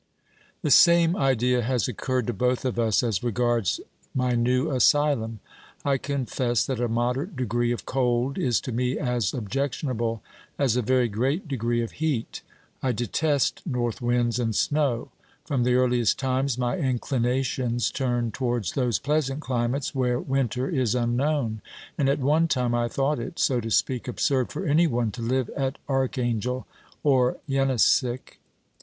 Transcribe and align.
The 0.63 0.71
same 0.71 1.15
idea 1.15 1.61
has 1.61 1.87
occurred 1.87 2.25
to 2.25 2.33
both 2.33 2.65
of 2.65 2.79
us 2.79 3.03
as 3.03 3.21
regards 3.21 3.79
my 4.15 4.31
new 4.33 4.71
asylum. 4.71 5.41
I 5.85 5.99
confess 5.99 6.65
that 6.65 6.79
a 6.79 6.87
moderate 6.87 7.35
degree 7.35 7.71
of 7.71 7.85
cold 7.85 8.39
is 8.39 8.59
to 8.61 8.71
me 8.71 8.97
as 8.97 9.31
objectionable 9.31 10.23
as 10.57 10.75
a 10.75 10.81
very 10.81 11.07
great 11.07 11.47
degree 11.47 11.83
of 11.83 11.91
heat. 11.91 12.41
I 12.81 12.93
detest 12.93 13.61
north 13.63 14.01
winds 14.01 14.39
and 14.39 14.55
snow; 14.55 15.09
from 15.45 15.63
the 15.65 15.75
earliest 15.75 16.17
times 16.17 16.57
my 16.57 16.77
inclinations 16.77 17.91
turned 17.91 18.33
towards 18.33 18.71
those 18.71 18.97
pleasant 18.97 19.41
climates 19.41 19.93
where 19.93 20.19
winter 20.19 20.67
is 20.67 20.95
unknown, 20.95 21.61
and 21.95 22.09
at 22.09 22.17
one 22.17 22.47
time 22.47 22.73
I 22.73 22.87
thought 22.87 23.19
it, 23.19 23.37
so 23.37 23.61
to 23.61 23.69
speak, 23.69 24.07
absurd 24.07 24.51
for 24.51 24.65
any 24.65 24.87
one 24.87 25.11
to 25.11 25.21
live 25.21 25.51
at 25.55 25.77
Archangel 25.87 26.65
or 27.03 27.37
Yeniseick. 27.47 28.39